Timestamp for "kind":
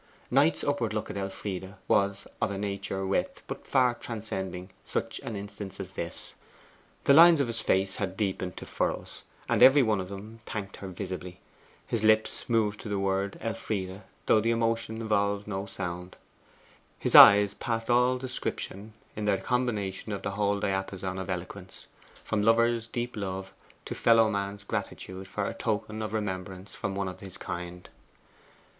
27.37-27.87